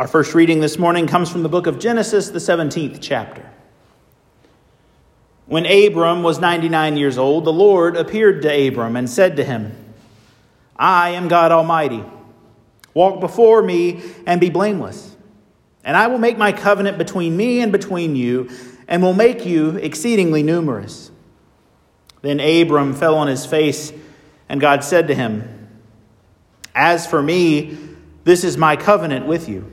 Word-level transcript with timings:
Our 0.00 0.06
first 0.08 0.34
reading 0.34 0.60
this 0.60 0.78
morning 0.78 1.06
comes 1.06 1.30
from 1.30 1.42
the 1.42 1.50
book 1.50 1.66
of 1.66 1.78
Genesis, 1.78 2.30
the 2.30 2.38
17th 2.38 3.00
chapter. 3.02 3.46
When 5.44 5.66
Abram 5.66 6.22
was 6.22 6.38
99 6.38 6.96
years 6.96 7.18
old, 7.18 7.44
the 7.44 7.52
Lord 7.52 7.98
appeared 7.98 8.40
to 8.40 8.68
Abram 8.68 8.96
and 8.96 9.10
said 9.10 9.36
to 9.36 9.44
him, 9.44 9.76
I 10.74 11.10
am 11.10 11.28
God 11.28 11.52
Almighty. 11.52 12.02
Walk 12.94 13.20
before 13.20 13.62
me 13.62 14.00
and 14.26 14.40
be 14.40 14.48
blameless. 14.48 15.14
And 15.84 15.98
I 15.98 16.06
will 16.06 16.16
make 16.16 16.38
my 16.38 16.52
covenant 16.52 16.96
between 16.96 17.36
me 17.36 17.60
and 17.60 17.70
between 17.70 18.16
you, 18.16 18.48
and 18.88 19.02
will 19.02 19.12
make 19.12 19.44
you 19.44 19.76
exceedingly 19.76 20.42
numerous. 20.42 21.10
Then 22.22 22.40
Abram 22.40 22.94
fell 22.94 23.16
on 23.16 23.28
his 23.28 23.44
face, 23.44 23.92
and 24.48 24.62
God 24.62 24.82
said 24.82 25.08
to 25.08 25.14
him, 25.14 25.68
As 26.74 27.06
for 27.06 27.20
me, 27.20 27.76
this 28.24 28.44
is 28.44 28.56
my 28.56 28.76
covenant 28.76 29.26
with 29.26 29.46
you. 29.46 29.70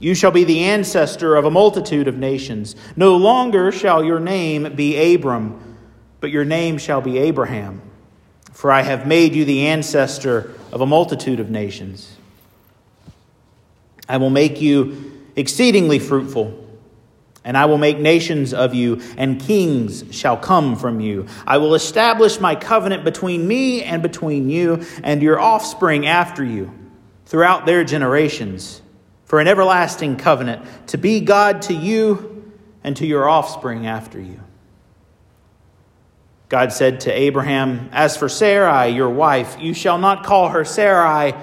You 0.00 0.14
shall 0.14 0.30
be 0.30 0.44
the 0.44 0.64
ancestor 0.64 1.34
of 1.34 1.44
a 1.44 1.50
multitude 1.50 2.06
of 2.06 2.16
nations. 2.16 2.76
No 2.96 3.16
longer 3.16 3.72
shall 3.72 4.04
your 4.04 4.20
name 4.20 4.74
be 4.76 5.14
Abram, 5.14 5.76
but 6.20 6.30
your 6.30 6.44
name 6.44 6.78
shall 6.78 7.00
be 7.00 7.18
Abraham. 7.18 7.82
For 8.52 8.70
I 8.70 8.82
have 8.82 9.06
made 9.06 9.34
you 9.34 9.44
the 9.44 9.66
ancestor 9.66 10.54
of 10.72 10.80
a 10.80 10.86
multitude 10.86 11.40
of 11.40 11.50
nations. 11.50 12.16
I 14.08 14.18
will 14.18 14.30
make 14.30 14.60
you 14.60 15.12
exceedingly 15.34 15.98
fruitful, 15.98 16.66
and 17.44 17.56
I 17.56 17.66
will 17.66 17.78
make 17.78 17.98
nations 17.98 18.54
of 18.54 18.74
you, 18.74 19.00
and 19.16 19.40
kings 19.40 20.04
shall 20.12 20.36
come 20.36 20.76
from 20.76 21.00
you. 21.00 21.26
I 21.46 21.58
will 21.58 21.74
establish 21.74 22.40
my 22.40 22.54
covenant 22.54 23.04
between 23.04 23.46
me 23.46 23.82
and 23.82 24.00
between 24.00 24.48
you 24.48 24.84
and 25.02 25.22
your 25.22 25.40
offspring 25.40 26.06
after 26.06 26.44
you 26.44 26.72
throughout 27.26 27.66
their 27.66 27.84
generations 27.84 28.80
for 29.28 29.40
an 29.40 29.46
everlasting 29.46 30.16
covenant 30.16 30.64
to 30.88 30.96
be 30.96 31.20
God 31.20 31.62
to 31.62 31.74
you 31.74 32.50
and 32.82 32.96
to 32.96 33.06
your 33.06 33.28
offspring 33.28 33.86
after 33.86 34.18
you. 34.18 34.40
God 36.48 36.72
said 36.72 37.00
to 37.00 37.12
Abraham, 37.12 37.90
As 37.92 38.16
for 38.16 38.30
Sarai, 38.30 38.88
your 38.88 39.10
wife, 39.10 39.58
you 39.60 39.74
shall 39.74 39.98
not 39.98 40.24
call 40.24 40.48
her 40.48 40.64
Sarai, 40.64 41.34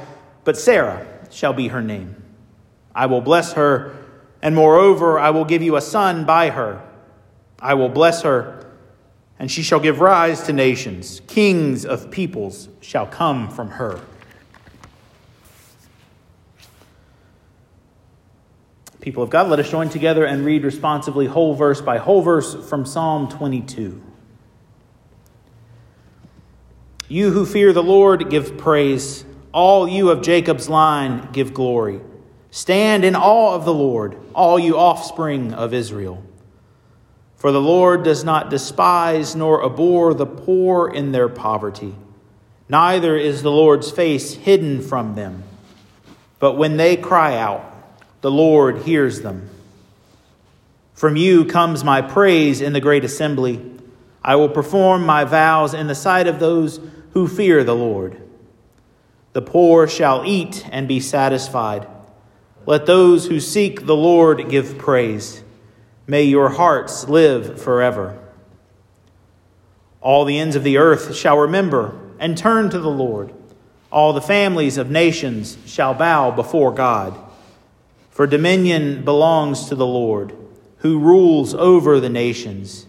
but 0.44 0.58
Sarah 0.58 1.05
shall 1.30 1.53
be 1.53 1.67
her 1.67 1.81
name. 1.81 2.22
I 2.95 3.05
will 3.05 3.22
bless 3.22 3.53
her, 3.53 3.95
and 4.42 4.55
moreover, 4.55 5.20
I 5.20 5.30
will 5.30 5.45
give 5.45 5.61
you 5.61 5.75
a 5.75 5.81
son 5.81 6.25
by 6.25 6.49
her. 6.49 6.81
I 7.59 7.75
will 7.75 7.89
bless 7.89 8.23
her, 8.23 8.66
and 9.38 9.52
she 9.52 9.61
shall 9.61 9.80
give 9.80 10.02
rise 10.02 10.42
to 10.47 10.53
nations. 10.53 11.22
Kings 11.27 11.86
of 11.86 12.09
peoples 12.09 12.67
shall 12.81 13.05
come 13.05 13.47
from 13.47 13.70
her. 13.72 14.02
People 19.06 19.22
of 19.22 19.30
God, 19.30 19.50
let 19.50 19.59
us 19.59 19.70
join 19.70 19.89
together 19.89 20.25
and 20.25 20.44
read 20.44 20.64
responsively 20.64 21.28
whole 21.28 21.53
verse 21.53 21.80
by 21.80 22.00
whole 22.00 22.23
verse 22.23 22.56
from 22.67 22.88
Psalm 22.88 23.30
22. 23.30 24.02
You 27.08 27.30
who 27.30 27.45
fear 27.45 27.72
the 27.72 27.83
Lord, 27.83 28.31
give 28.31 28.58
praise. 28.58 29.23
All 29.52 29.88
you 29.88 30.09
of 30.09 30.23
Jacob's 30.23 30.67
line, 30.70 31.30
give 31.31 31.53
glory. 31.53 32.02
Stand 32.50 33.06
in 33.06 33.16
awe 33.16 33.53
of 33.53 33.64
the 33.64 33.76
Lord, 33.76 34.17
all 34.33 34.58
you 34.58 34.76
offspring 34.76 35.53
of 35.53 35.72
Israel. 35.72 36.23
For 37.36 37.52
the 37.52 37.61
Lord 37.61 38.02
does 38.02 38.23
not 38.23 38.50
despise 38.50 39.36
nor 39.36 39.64
abhor 39.64 40.16
the 40.16 40.26
poor 40.26 40.89
in 40.89 41.11
their 41.11 41.30
poverty, 41.30 41.94
neither 42.67 43.16
is 43.16 43.44
the 43.44 43.52
Lord's 43.52 43.92
face 43.92 44.33
hidden 44.33 44.81
from 44.81 45.14
them. 45.14 45.44
But 46.39 46.53
when 46.53 46.78
they 46.78 46.98
cry 46.98 47.38
out, 47.38 47.73
the 48.26 48.31
Lord 48.31 48.80
hears 48.80 49.22
them. 49.22 49.48
From 50.95 51.16
you 51.16 51.45
comes 51.45 51.84
my 51.84 52.02
praise 52.02 52.60
in 52.60 52.73
the 52.73 52.82
great 52.82 53.05
assembly. 53.05 53.64
I 54.23 54.36
will 54.36 54.49
perform 54.49 55.05
my 55.05 55.26
vows 55.26 55.76
in 55.76 55.86
the 55.86 55.94
sight 55.94 56.26
of 56.26 56.39
those 56.39 56.80
who 57.11 57.27
fear 57.27 57.64
the 57.64 57.76
Lord. 57.76 58.20
The 59.33 59.44
poor 59.44 59.88
shall 59.88 60.26
eat 60.26 60.67
and 60.72 60.88
be 60.88 60.99
satisfied. 60.99 61.88
Let 62.66 62.88
those 62.88 63.27
who 63.27 63.39
seek 63.39 63.86
the 63.86 63.95
Lord 63.95 64.49
give 64.49 64.80
praise. 64.80 65.44
May 66.08 66.23
your 66.23 66.49
hearts 66.49 67.08
live 67.08 67.61
forever. 67.61 68.17
All 70.02 70.26
the 70.26 70.39
ends 70.39 70.55
of 70.55 70.64
the 70.64 70.80
earth 70.80 71.16
shall 71.16 71.38
remember 71.38 71.95
and 72.17 72.36
turn 72.36 72.72
to 72.72 72.80
the 72.80 72.89
Lord. 72.89 73.32
All 73.92 74.14
the 74.14 74.20
families 74.20 74.80
of 74.80 74.89
nations 74.89 75.60
shall 75.67 75.94
bow 75.94 76.32
before 76.32 76.72
God. 76.72 77.22
For 78.15 78.26
dominion 78.27 79.03
belongs 79.03 79.67
to 79.67 79.76
the 79.76 79.86
Lord, 79.86 80.33
who 80.77 80.99
rules 80.99 81.53
over 81.53 81.99
the 81.99 82.08
nations. 82.08 82.86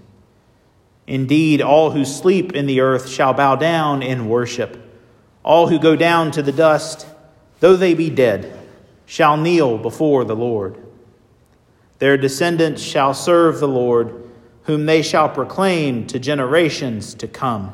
Indeed, 1.09 1.61
all 1.61 1.91
who 1.91 2.05
sleep 2.05 2.53
in 2.53 2.67
the 2.67 2.81
earth 2.81 3.09
shall 3.09 3.35
bow 3.35 3.57
down 3.57 4.05
in 4.05 4.29
worship. 4.29 4.81
All 5.43 5.67
who 5.67 5.81
go 5.81 5.97
down 5.97 6.31
to 6.31 6.45
the 6.45 6.53
dust, 6.53 7.09
though 7.59 7.75
they 7.75 7.93
be 7.93 8.09
dead, 8.09 8.57
shall 9.05 9.37
kneel 9.37 9.79
before 9.79 10.25
the 10.25 10.37
Lord. 10.37 10.77
Their 11.99 12.17
descendants 12.17 12.81
shall 12.81 13.13
serve 13.13 13.59
the 13.59 13.67
Lord, 13.67 14.31
whom 14.63 14.87
they 14.87 15.03
shall 15.03 15.29
proclaim 15.29 16.07
to 16.07 16.21
generations 16.21 17.15
to 17.15 17.27
come. 17.27 17.73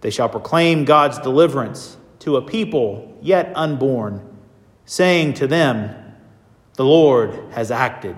They 0.00 0.08
shall 0.08 0.30
proclaim 0.30 0.86
God's 0.86 1.18
deliverance 1.18 1.98
to 2.20 2.36
a 2.36 2.42
people 2.42 3.14
yet 3.20 3.52
unborn 3.54 4.37
saying 4.88 5.34
to 5.34 5.46
them, 5.46 5.94
The 6.76 6.84
Lord 6.84 7.38
has 7.52 7.70
acted. 7.70 8.16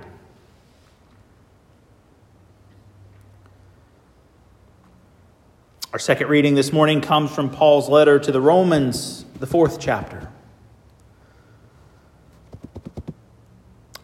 Our 5.93 5.99
second 5.99 6.29
reading 6.29 6.55
this 6.55 6.73
morning 6.73 7.01
comes 7.01 7.33
from 7.33 7.51
Paul's 7.51 7.89
letter 7.89 8.21
to 8.21 8.31
the 8.31 8.41
Romans, 8.41 9.25
the 9.41 9.49
fourth 9.49 9.81
chapter. 9.81 10.31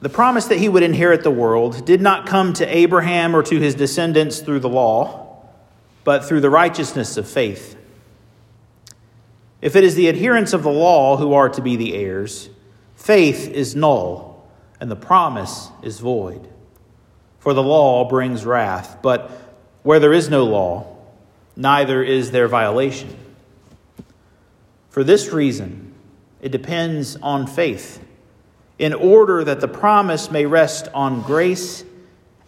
The 0.00 0.08
promise 0.08 0.46
that 0.46 0.58
he 0.58 0.68
would 0.68 0.82
inherit 0.82 1.22
the 1.22 1.30
world 1.30 1.86
did 1.86 2.00
not 2.00 2.26
come 2.26 2.52
to 2.54 2.66
Abraham 2.66 3.36
or 3.36 3.44
to 3.44 3.60
his 3.60 3.76
descendants 3.76 4.40
through 4.40 4.60
the 4.60 4.68
law, 4.68 5.40
but 6.02 6.24
through 6.24 6.40
the 6.40 6.50
righteousness 6.50 7.16
of 7.16 7.28
faith. 7.28 7.76
If 9.62 9.76
it 9.76 9.84
is 9.84 9.94
the 9.94 10.08
adherents 10.08 10.52
of 10.52 10.64
the 10.64 10.70
law 10.70 11.16
who 11.16 11.32
are 11.32 11.48
to 11.48 11.62
be 11.62 11.76
the 11.76 11.94
heirs, 11.94 12.50
faith 13.06 13.48
is 13.48 13.76
null 13.76 14.44
and 14.80 14.90
the 14.90 14.96
promise 14.96 15.70
is 15.80 16.00
void. 16.00 16.48
For 17.38 17.54
the 17.54 17.62
law 17.62 18.08
brings 18.08 18.44
wrath, 18.44 18.98
but 19.00 19.30
where 19.84 20.00
there 20.00 20.12
is 20.12 20.28
no 20.28 20.42
law, 20.42 20.96
neither 21.54 22.02
is 22.02 22.32
there 22.32 22.48
violation. 22.48 23.16
For 24.90 25.04
this 25.04 25.28
reason, 25.28 25.94
it 26.42 26.50
depends 26.50 27.14
on 27.22 27.46
faith, 27.46 28.04
in 28.76 28.92
order 28.92 29.44
that 29.44 29.60
the 29.60 29.68
promise 29.68 30.32
may 30.32 30.44
rest 30.44 30.88
on 30.92 31.22
grace 31.22 31.84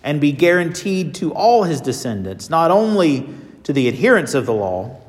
and 0.03 0.21
be 0.21 0.33
guaranteed 0.33 1.15
to 1.15 1.33
all 1.33 1.63
his 1.63 1.81
descendants, 1.81 2.51
not 2.51 2.73
only 2.73 3.29
to 3.63 3.73
the 3.73 3.87
adherents 3.87 4.35
of 4.35 4.45
the 4.45 4.55
law, 4.55 5.01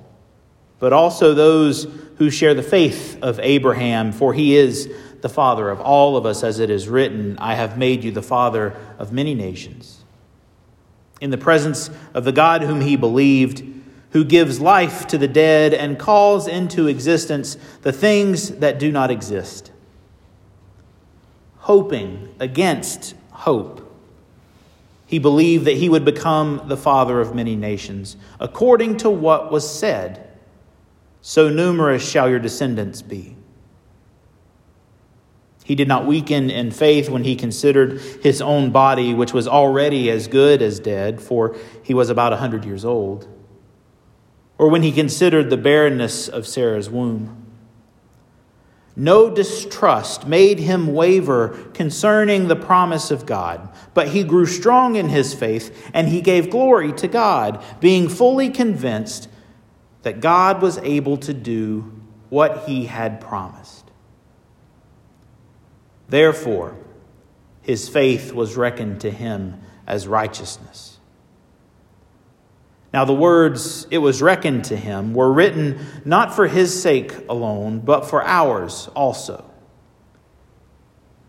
but 0.78 0.94
also 0.94 1.34
those 1.34 1.88
who 2.18 2.30
share 2.30 2.54
the 2.54 2.62
faith 2.62 3.18
of 3.24 3.40
Abraham, 3.40 4.12
for 4.12 4.34
he 4.34 4.56
is 4.56 4.94
the 5.22 5.30
father 5.30 5.69
of 5.69 5.80
all 5.80 6.16
of 6.18 6.25
us, 6.25 6.44
as 6.44 6.59
it 6.59 6.69
is 6.69 6.88
written, 6.88 7.38
I 7.40 7.56
have 7.56 7.78
made 7.78 8.03
you 8.03 8.12
the 8.12 8.22
father 8.22 8.75
of 8.97 9.12
many 9.12 9.35
nations. 9.35 10.03
In 11.22 11.31
the 11.31 11.38
presence 11.38 11.90
of 12.13 12.24
the 12.24 12.31
God 12.31 12.62
whom 12.62 12.81
he 12.81 12.96
believed, 12.96 13.63
who 14.12 14.24
gives 14.24 14.59
life 14.59 15.07
to 15.07 15.18
the 15.18 15.28
dead 15.28 15.74
and 15.74 16.00
calls 16.00 16.47
into 16.47 16.88
existence 16.88 17.57
the 17.81 17.91
things 17.91 18.50
that 18.57 18.80
do 18.80 18.92
not 18.92 19.12
exist. 19.12 19.71
Hoping 21.57 22.33
against 22.39 23.16
hope, 23.31 23.86
he 25.06 25.19
believed 25.19 25.66
that 25.66 25.77
he 25.77 25.89
would 25.89 26.06
become 26.06 26.62
the 26.68 26.77
father 26.77 27.19
of 27.19 27.36
many 27.36 27.56
nations, 27.56 28.16
according 28.39 28.98
to 28.98 29.10
what 29.10 29.51
was 29.51 29.69
said 29.69 30.25
So 31.21 31.50
numerous 31.50 32.07
shall 32.07 32.30
your 32.30 32.39
descendants 32.39 33.01
be. 33.01 33.36
He 35.69 35.75
did 35.75 35.88
not 35.88 36.07
weaken 36.07 36.50
in 36.50 36.71
faith 36.71 37.12
when 37.12 37.24
he 37.24 37.36
considered 37.36 38.01
his 38.24 38.42
own 38.42 38.71
body, 38.71 39.13
which 39.13 39.33
was 39.33 39.48
already 39.48 40.10
as 40.10 40.27
good 40.27 40.63
as 40.63 40.80
dead, 40.80 41.21
for 41.21 41.56
he 41.83 41.94
was 41.94 42.10
about 42.10 42.33
a 42.33 42.38
hundred 42.38 42.66
years 42.66 42.83
old, 42.83 43.27
or 44.57 44.68
when 44.71 44.81
he 44.81 44.92
considered 44.92 45.51
the 45.51 45.57
barrenness 45.57 46.27
of 46.27 46.48
Sarah's 46.48 46.89
womb. 46.89 47.45
No 48.95 49.30
distrust 49.30 50.25
made 50.25 50.57
him 50.57 50.88
waver 50.95 51.50
concerning 51.75 52.48
the 52.48 52.56
promise 52.56 53.12
of 53.12 53.27
God, 53.27 53.69
but 53.94 54.07
he 54.07 54.24
grew 54.24 54.48
strong 54.48 54.95
in 54.95 55.10
his 55.10 55.36
faith 55.36 55.92
and 55.94 56.07
he 56.07 56.21
gave 56.21 56.50
glory 56.50 56.94
to 56.94 57.07
God, 57.07 57.63
being 57.80 58.10
fully 58.10 58.50
convinced 58.50 59.30
that 60.01 60.19
God 60.19 60.63
was 60.63 60.80
able 60.80 61.18
to 61.18 61.33
do 61.36 62.01
what 62.30 62.63
he 62.68 62.86
had 62.86 63.21
promised. 63.21 63.79
Therefore, 66.09 66.75
his 67.61 67.88
faith 67.88 68.33
was 68.33 68.57
reckoned 68.57 69.01
to 69.01 69.11
him 69.11 69.61
as 69.85 70.07
righteousness. 70.07 70.97
Now, 72.91 73.06
the 73.06 73.13
words, 73.13 73.85
it 73.91 74.00
was 74.00 74.21
reckoned 74.21 74.65
to 74.65 74.75
him, 74.75 75.13
were 75.13 75.31
written 75.31 75.79
not 76.06 76.35
for 76.35 76.47
his 76.47 76.81
sake 76.81 77.13
alone, 77.29 77.79
but 77.79 78.09
for 78.09 78.23
ours 78.23 78.89
also. 78.95 79.45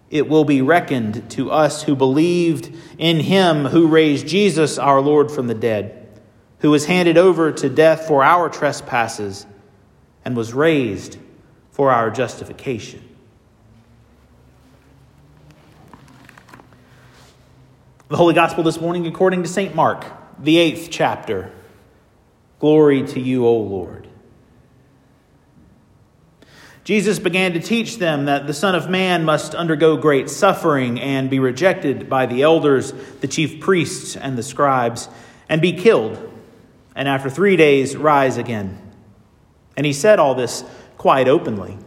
It 0.08 0.28
will 0.28 0.44
be 0.44 0.62
reckoned 0.62 1.30
to 1.32 1.50
us 1.50 1.82
who 1.82 1.94
believed 1.94 2.74
in 2.98 3.20
him 3.20 3.66
who 3.66 3.86
raised 3.86 4.26
Jesus 4.26 4.78
our 4.78 5.00
Lord 5.00 5.30
from 5.30 5.46
the 5.46 5.54
dead, 5.54 6.08
who 6.60 6.70
was 6.70 6.86
handed 6.86 7.18
over 7.18 7.52
to 7.52 7.68
death 7.68 8.08
for 8.08 8.24
our 8.24 8.48
trespasses 8.48 9.46
and 10.24 10.36
was 10.36 10.54
raised 10.54 11.18
for 11.70 11.90
our 11.90 12.10
justification. 12.10 13.09
The 18.10 18.16
Holy 18.16 18.34
Gospel 18.34 18.64
this 18.64 18.80
morning, 18.80 19.06
according 19.06 19.44
to 19.44 19.48
St. 19.48 19.72
Mark, 19.72 20.04
the 20.36 20.58
eighth 20.58 20.88
chapter. 20.90 21.52
Glory 22.58 23.06
to 23.06 23.20
you, 23.20 23.46
O 23.46 23.56
Lord. 23.58 24.08
Jesus 26.82 27.20
began 27.20 27.52
to 27.52 27.60
teach 27.60 27.98
them 27.98 28.24
that 28.24 28.48
the 28.48 28.52
Son 28.52 28.74
of 28.74 28.90
Man 28.90 29.24
must 29.24 29.54
undergo 29.54 29.96
great 29.96 30.28
suffering 30.28 30.98
and 30.98 31.30
be 31.30 31.38
rejected 31.38 32.08
by 32.08 32.26
the 32.26 32.42
elders, 32.42 32.92
the 33.20 33.28
chief 33.28 33.60
priests, 33.60 34.16
and 34.16 34.36
the 34.36 34.42
scribes, 34.42 35.08
and 35.48 35.62
be 35.62 35.72
killed, 35.72 36.18
and 36.96 37.06
after 37.06 37.30
three 37.30 37.54
days 37.54 37.96
rise 37.96 38.38
again. 38.38 38.76
And 39.76 39.86
he 39.86 39.92
said 39.92 40.18
all 40.18 40.34
this 40.34 40.64
quite 40.98 41.28
openly. 41.28 41.78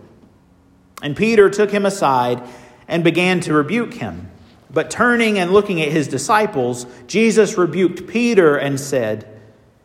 And 1.02 1.18
Peter 1.18 1.50
took 1.50 1.72
him 1.72 1.86
aside 1.86 2.42
and 2.88 3.04
began 3.04 3.42
to 3.42 3.54
rebuke 3.54 3.96
him. 3.96 4.30
But 4.74 4.90
turning 4.90 5.38
and 5.38 5.54
looking 5.54 5.82
at 5.82 5.92
his 5.92 6.08
disciples, 6.08 6.88
Jesus 7.06 7.58
rebuked 7.58 8.08
Peter 8.08 8.58
and 8.58 8.80
said, 8.80 9.30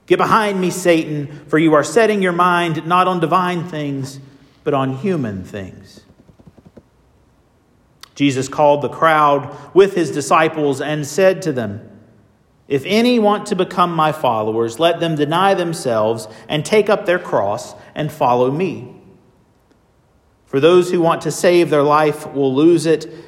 Get 0.07 0.17
behind 0.17 0.59
me, 0.59 0.71
Satan, 0.71 1.45
for 1.47 1.59
you 1.59 1.75
are 1.75 1.85
setting 1.85 2.23
your 2.23 2.33
mind 2.33 2.87
not 2.87 3.07
on 3.07 3.21
divine 3.21 3.69
things, 3.69 4.19
but 4.65 4.73
on 4.73 4.97
human 4.97 5.45
things. 5.45 6.01
Jesus 8.15 8.49
called 8.49 8.81
the 8.81 8.89
crowd 8.89 9.55
with 9.75 9.95
his 9.95 10.11
disciples 10.11 10.81
and 10.81 11.07
said 11.07 11.43
to 11.43 11.53
them, 11.53 11.87
If 12.67 12.83
any 12.87 13.19
want 13.19 13.47
to 13.49 13.57
become 13.57 13.95
my 13.95 14.13
followers, 14.13 14.81
let 14.81 15.01
them 15.01 15.15
deny 15.15 15.53
themselves 15.53 16.27
and 16.49 16.65
take 16.65 16.89
up 16.89 17.05
their 17.05 17.19
cross 17.19 17.75
and 17.95 18.11
follow 18.11 18.51
me. 18.51 18.95
For 20.47 20.61
those 20.61 20.91
who 20.91 21.03
want 21.03 21.21
to 21.23 21.31
save 21.31 21.69
their 21.69 21.83
life 21.83 22.27
will 22.33 22.55
lose 22.55 22.87
it 22.87 23.28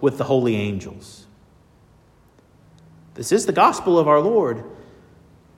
with 0.00 0.18
the 0.18 0.24
holy 0.24 0.56
angels. 0.56 1.26
This 3.14 3.32
is 3.32 3.46
the 3.46 3.52
gospel 3.52 3.98
of 3.98 4.06
our 4.06 4.20
Lord. 4.20 4.64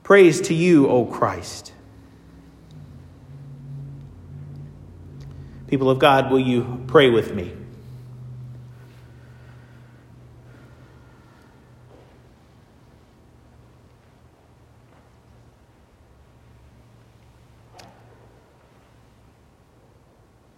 Praise 0.03 0.41
to 0.41 0.53
you, 0.53 0.87
O 0.87 1.05
Christ. 1.05 1.73
People 5.67 5.89
of 5.89 5.99
God, 5.99 6.31
will 6.31 6.39
you 6.39 6.83
pray 6.87 7.09
with 7.09 7.33
me? 7.33 7.53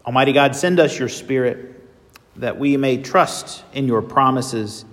Almighty 0.05 0.33
God, 0.33 0.55
send 0.55 0.79
us 0.79 0.97
your 0.97 1.09
Spirit 1.09 1.82
that 2.35 2.57
we 2.57 2.77
may 2.77 2.97
trust 2.97 3.63
in 3.73 3.87
your 3.87 4.01
promises, 4.01 4.85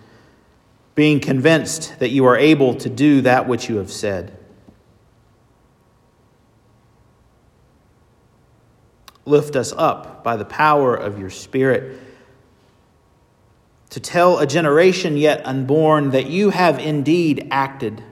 being 0.94 1.20
convinced 1.20 1.98
that 1.98 2.10
you 2.10 2.26
are 2.26 2.36
able 2.36 2.74
to 2.74 2.90
do 2.90 3.22
that 3.22 3.48
which 3.48 3.68
you 3.68 3.76
have 3.76 3.90
said. 3.90 4.36
Lift 9.24 9.56
us 9.56 9.72
up 9.76 10.24
by 10.24 10.36
the 10.36 10.44
power 10.44 10.94
of 10.94 11.18
your 11.18 11.30
Spirit 11.30 11.98
to 13.90 14.00
tell 14.00 14.38
a 14.38 14.46
generation 14.46 15.16
yet 15.16 15.44
unborn 15.44 16.10
that 16.10 16.26
you 16.26 16.50
have 16.50 16.78
indeed 16.78 17.48
acted. 17.50 18.02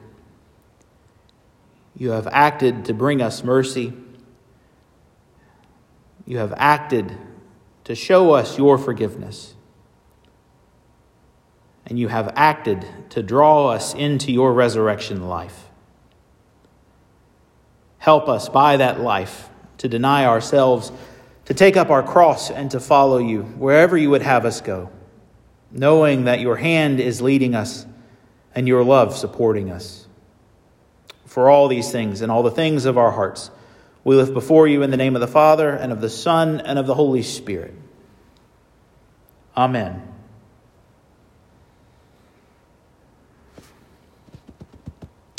You 1.97 2.11
have 2.11 2.27
acted 2.29 2.85
to 2.87 2.95
bring 2.95 3.23
us 3.23 3.43
mercy. 3.43 3.93
You 6.27 6.39
have 6.39 6.53
acted 6.57 7.17
to 7.89 7.95
show 7.95 8.33
us 8.33 8.59
your 8.59 8.77
forgiveness. 8.77 9.55
And 11.87 11.99
you 11.99 12.09
have 12.09 12.35
acted 12.37 12.87
to 13.09 13.23
draw 13.23 13.69
us 13.69 13.95
into 13.95 14.31
your 14.31 14.53
resurrection 14.53 15.27
life. 15.27 15.71
Help 17.97 18.29
us 18.29 18.51
by 18.51 18.77
that 18.77 19.01
life 19.01 19.49
to 19.79 19.89
deny 19.89 20.27
ourselves, 20.27 20.93
to 21.47 21.55
take 21.55 21.79
up 21.79 21.89
our 21.89 22.03
cross, 22.03 22.51
and 22.51 22.71
to 22.73 22.79
follow 22.79 23.17
you 23.17 23.41
wherever 23.41 23.97
you 23.97 24.11
would 24.11 24.21
have 24.21 24.45
us 24.45 24.61
go, 24.61 24.91
knowing 25.71 26.25
that 26.25 26.41
your 26.41 26.57
hand 26.57 27.01
is 27.01 27.23
leading 27.23 27.55
us 27.55 27.87
and 28.55 28.69
your 28.69 28.85
love 28.85 29.17
supporting 29.17 29.71
us. 29.71 30.07
For 31.25 31.49
all 31.49 31.69
these 31.69 31.91
things 31.91 32.21
and 32.21 32.31
all 32.31 32.43
the 32.43 32.51
things 32.51 32.85
of 32.85 32.99
our 32.99 33.13
hearts, 33.13 33.51
we 34.09 34.17
lift 34.17 34.33
before 34.33 34.67
you 34.67 34.83
in 34.83 34.91
the 34.91 34.97
name 34.97 35.15
of 35.17 35.21
the 35.21 35.29
Father, 35.29 35.69
and 35.69 35.93
of 35.93 36.01
the 36.01 36.09
Son, 36.09 36.63
and 36.63 36.79
of 36.79 36.87
the 36.87 36.95
Holy 36.95 37.21
Spirit. 37.21 37.75
Amen. 39.55 40.03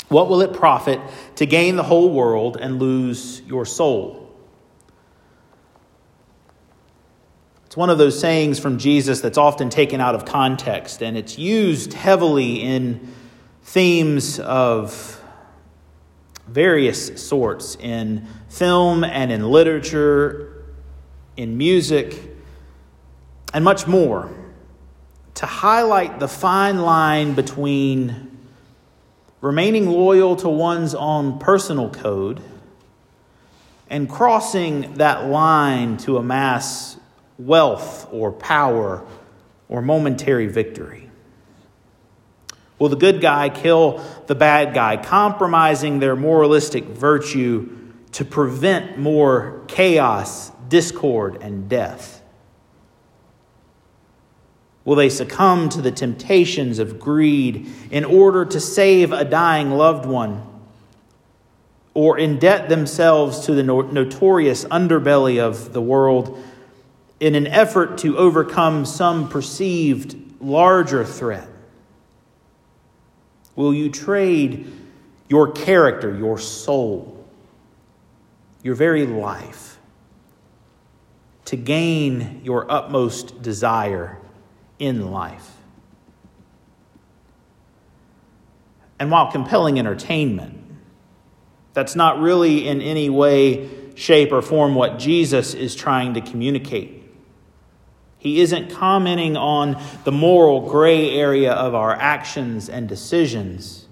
What 0.06 0.28
will 0.28 0.40
it 0.40 0.52
profit 0.52 1.00
to 1.34 1.46
gain 1.46 1.74
the 1.74 1.82
whole 1.82 2.12
world 2.12 2.58
and 2.60 2.78
lose 2.78 3.42
your 3.42 3.66
soul? 3.66 4.32
It's 7.66 7.76
one 7.76 7.90
of 7.90 7.98
those 7.98 8.20
sayings 8.20 8.60
from 8.60 8.78
Jesus 8.78 9.20
that's 9.20 9.38
often 9.38 9.68
taken 9.68 10.00
out 10.00 10.14
of 10.14 10.24
context, 10.24 11.02
and 11.02 11.16
it's 11.16 11.36
used 11.36 11.92
heavily 11.92 12.62
in 12.62 13.12
themes 13.64 14.38
of 14.38 15.19
various 16.46 17.22
sorts 17.22 17.76
in 17.76 18.26
film 18.48 19.04
and 19.04 19.30
in 19.30 19.48
literature, 19.50 20.64
in 21.36 21.56
music, 21.56 22.16
and 23.52 23.64
much 23.64 23.86
more 23.86 24.30
to 25.34 25.46
highlight 25.46 26.20
the 26.20 26.28
fine 26.28 26.80
line 26.80 27.34
between 27.34 28.38
remaining 29.40 29.88
loyal 29.88 30.36
to 30.36 30.48
one's 30.48 30.94
own 30.94 31.38
personal 31.38 31.88
code 31.88 32.42
and 33.88 34.08
crossing 34.08 34.94
that 34.94 35.26
line 35.26 35.96
to 35.96 36.16
amass 36.18 36.96
wealth 37.38 38.06
or 38.12 38.30
power 38.30 39.04
or 39.68 39.82
momentary 39.82 40.46
victory. 40.46 41.09
Will 42.80 42.88
the 42.88 42.96
good 42.96 43.20
guy 43.20 43.50
kill 43.50 44.02
the 44.26 44.34
bad 44.34 44.74
guy, 44.74 44.96
compromising 44.96 46.00
their 46.00 46.16
moralistic 46.16 46.84
virtue 46.84 47.76
to 48.12 48.24
prevent 48.24 48.98
more 48.98 49.62
chaos, 49.68 50.50
discord, 50.68 51.42
and 51.42 51.68
death? 51.68 52.22
Will 54.86 54.96
they 54.96 55.10
succumb 55.10 55.68
to 55.68 55.82
the 55.82 55.92
temptations 55.92 56.78
of 56.78 56.98
greed 56.98 57.68
in 57.90 58.06
order 58.06 58.46
to 58.46 58.58
save 58.58 59.12
a 59.12 59.26
dying 59.26 59.72
loved 59.72 60.06
one? 60.06 60.42
Or 61.92 62.16
indebt 62.16 62.70
themselves 62.70 63.40
to 63.40 63.54
the 63.54 63.62
notorious 63.62 64.64
underbelly 64.64 65.38
of 65.38 65.74
the 65.74 65.82
world 65.82 66.42
in 67.20 67.34
an 67.34 67.46
effort 67.46 67.98
to 67.98 68.16
overcome 68.16 68.86
some 68.86 69.28
perceived 69.28 70.16
larger 70.40 71.04
threat? 71.04 71.49
Will 73.60 73.74
you 73.74 73.90
trade 73.90 74.72
your 75.28 75.52
character, 75.52 76.16
your 76.16 76.38
soul, 76.38 77.22
your 78.62 78.74
very 78.74 79.06
life 79.06 79.78
to 81.44 81.56
gain 81.56 82.40
your 82.42 82.70
utmost 82.70 83.42
desire 83.42 84.18
in 84.78 85.10
life. 85.10 85.56
And 88.98 89.10
while 89.10 89.30
compelling 89.30 89.78
entertainment, 89.78 90.58
that's 91.74 91.94
not 91.94 92.18
really 92.18 92.66
in 92.66 92.80
any 92.80 93.10
way, 93.10 93.68
shape, 93.94 94.32
or 94.32 94.40
form 94.40 94.74
what 94.74 94.98
Jesus 94.98 95.52
is 95.52 95.74
trying 95.74 96.14
to 96.14 96.22
communicate. 96.22 96.99
He 98.20 98.40
isn't 98.40 98.70
commenting 98.70 99.36
on 99.36 99.82
the 100.04 100.12
moral 100.12 100.68
gray 100.68 101.10
area 101.10 101.52
of 101.52 101.74
our 101.74 101.92
actions 101.92 102.68
and 102.68 102.88
decisions, 102.88 103.88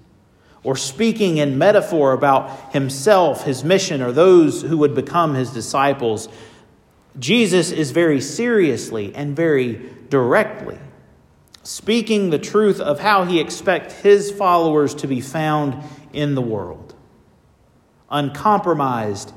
or 0.63 0.77
speaking 0.77 1.37
in 1.37 1.57
metaphor 1.57 2.13
about 2.13 2.71
himself, 2.71 3.43
his 3.43 3.65
mission, 3.65 4.01
or 4.01 4.13
those 4.13 4.61
who 4.61 4.77
would 4.77 4.95
become 4.95 5.33
his 5.33 5.51
disciples. 5.51 6.29
Jesus 7.19 7.71
is 7.71 7.91
very 7.91 8.21
seriously 8.21 9.13
and 9.13 9.35
very 9.35 9.91
directly 10.09 10.79
speaking 11.69 12.29
the 12.31 12.39
truth 12.39 12.79
of 12.79 12.99
how 12.99 13.25
he 13.25 13.39
expects 13.39 13.93
his 13.95 14.31
followers 14.31 14.95
to 14.95 15.07
be 15.07 15.21
found 15.21 15.77
in 16.13 16.33
the 16.33 16.41
world, 16.41 16.95
uncompromised 18.09 19.31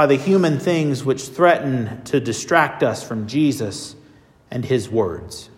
by 0.00 0.06
the 0.06 0.16
human 0.16 0.58
things 0.58 1.04
which 1.04 1.24
threaten 1.24 2.02
to 2.04 2.18
distract 2.18 2.82
us 2.82 3.06
from 3.06 3.26
Jesus 3.26 3.94
and 4.50 4.64
his 4.64 4.88
words. 4.88 5.50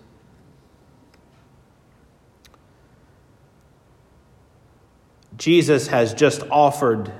Jesus 5.36 5.86
has 5.86 6.12
just 6.12 6.42
offered 6.50 7.12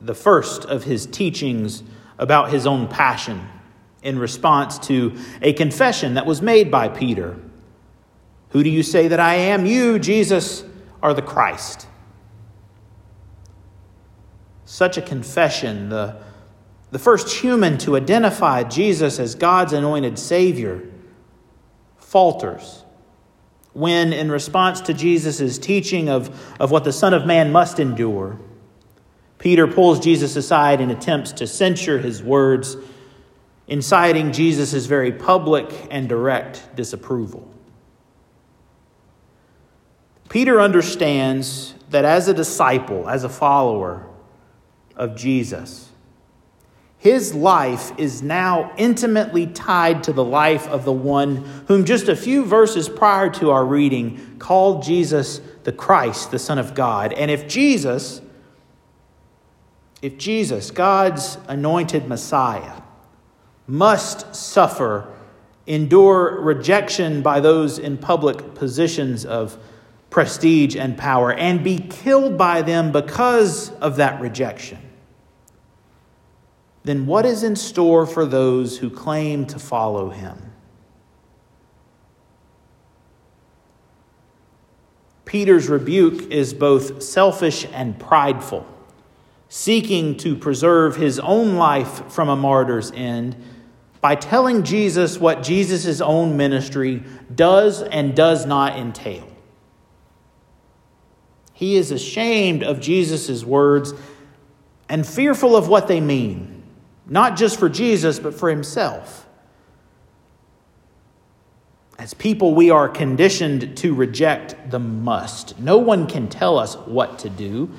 the 0.00 0.14
first 0.14 0.64
of 0.64 0.84
his 0.84 1.04
teachings 1.04 1.82
about 2.16 2.48
his 2.48 2.64
own 2.64 2.86
passion 2.86 3.48
in 4.04 4.16
response 4.16 4.78
to 4.78 5.18
a 5.42 5.52
confession 5.52 6.14
that 6.14 6.26
was 6.26 6.40
made 6.40 6.70
by 6.70 6.88
Peter. 6.88 7.36
Who 8.50 8.62
do 8.62 8.70
you 8.70 8.84
say 8.84 9.08
that 9.08 9.18
I 9.18 9.34
am? 9.34 9.66
You, 9.66 9.98
Jesus, 9.98 10.62
are 11.02 11.12
the 11.12 11.22
Christ. 11.22 11.88
Such 14.74 14.98
a 14.98 15.02
confession, 15.02 15.88
the, 15.88 16.16
the 16.90 16.98
first 16.98 17.32
human 17.32 17.78
to 17.78 17.96
identify 17.96 18.64
Jesus 18.64 19.20
as 19.20 19.36
God's 19.36 19.72
anointed 19.72 20.18
Savior, 20.18 20.82
falters 21.96 22.82
when, 23.72 24.12
in 24.12 24.32
response 24.32 24.80
to 24.80 24.92
Jesus' 24.92 25.58
teaching 25.58 26.08
of, 26.08 26.56
of 26.58 26.72
what 26.72 26.82
the 26.82 26.92
Son 26.92 27.14
of 27.14 27.24
Man 27.24 27.52
must 27.52 27.78
endure, 27.78 28.36
Peter 29.38 29.68
pulls 29.68 30.00
Jesus 30.00 30.34
aside 30.34 30.80
and 30.80 30.90
attempts 30.90 31.30
to 31.34 31.46
censure 31.46 32.00
his 32.00 32.20
words 32.20 32.76
inciting 33.68 34.32
Jesus' 34.32 34.86
very 34.86 35.12
public 35.12 35.86
and 35.92 36.08
direct 36.08 36.74
disapproval. 36.74 37.48
Peter 40.28 40.60
understands 40.60 41.76
that 41.90 42.04
as 42.04 42.26
a 42.26 42.34
disciple, 42.34 43.08
as 43.08 43.22
a 43.22 43.28
follower 43.28 44.08
of 44.96 45.16
Jesus, 45.16 45.90
his 46.98 47.34
life 47.34 47.92
is 47.98 48.22
now 48.22 48.72
intimately 48.78 49.46
tied 49.46 50.04
to 50.04 50.12
the 50.12 50.24
life 50.24 50.66
of 50.68 50.84
the 50.86 50.92
one 50.92 51.36
whom 51.68 51.84
just 51.84 52.08
a 52.08 52.16
few 52.16 52.44
verses 52.46 52.88
prior 52.88 53.28
to 53.30 53.50
our 53.50 53.64
reading 53.64 54.36
called 54.38 54.82
Jesus 54.82 55.40
the 55.64 55.72
Christ, 55.72 56.30
the 56.30 56.38
Son 56.38 56.58
of 56.58 56.74
God. 56.74 57.12
And 57.12 57.30
if 57.30 57.46
Jesus, 57.46 58.22
if 60.00 60.16
Jesus, 60.16 60.70
God's 60.70 61.36
anointed 61.46 62.08
Messiah, 62.08 62.80
must 63.66 64.34
suffer, 64.34 65.12
endure 65.66 66.40
rejection 66.40 67.22
by 67.22 67.40
those 67.40 67.78
in 67.78 67.98
public 67.98 68.54
positions 68.54 69.24
of 69.24 69.58
prestige 70.10 70.76
and 70.76 70.96
power, 70.96 71.32
and 71.32 71.64
be 71.64 71.78
killed 71.78 72.38
by 72.38 72.62
them 72.62 72.92
because 72.92 73.70
of 73.72 73.96
that 73.96 74.20
rejection, 74.20 74.78
then 76.84 77.06
what 77.06 77.26
is 77.26 77.42
in 77.42 77.56
store 77.56 78.06
for 78.06 78.24
those 78.24 78.78
who 78.78 78.90
claim 78.90 79.46
to 79.46 79.58
follow 79.58 80.10
him? 80.10 80.52
Peter's 85.24 85.68
rebuke 85.68 86.30
is 86.30 86.54
both 86.54 87.02
selfish 87.02 87.66
and 87.72 87.98
prideful, 87.98 88.64
seeking 89.48 90.16
to 90.18 90.36
preserve 90.36 90.94
his 90.94 91.18
own 91.18 91.56
life 91.56 92.12
from 92.12 92.28
a 92.28 92.36
martyr's 92.36 92.92
end 92.92 93.34
by 94.00 94.14
telling 94.14 94.62
Jesus 94.62 95.18
what 95.18 95.42
Jesus' 95.42 96.02
own 96.02 96.36
ministry 96.36 97.02
does 97.34 97.82
and 97.82 98.14
does 98.14 98.44
not 98.44 98.78
entail. 98.78 99.26
He 101.54 101.76
is 101.76 101.90
ashamed 101.90 102.62
of 102.62 102.78
Jesus' 102.78 103.42
words 103.42 103.94
and 104.88 105.06
fearful 105.06 105.56
of 105.56 105.68
what 105.68 105.88
they 105.88 106.00
mean, 106.00 106.53
not 107.06 107.36
just 107.36 107.58
for 107.58 107.68
Jesus, 107.68 108.18
but 108.18 108.34
for 108.34 108.48
himself. 108.50 109.26
As 111.98 112.12
people, 112.12 112.54
we 112.54 112.70
are 112.70 112.88
conditioned 112.88 113.76
to 113.78 113.94
reject 113.94 114.70
the 114.70 114.78
must. 114.78 115.58
No 115.58 115.78
one 115.78 116.06
can 116.06 116.28
tell 116.28 116.58
us 116.58 116.76
what 116.76 117.20
to 117.20 117.30
do 117.30 117.70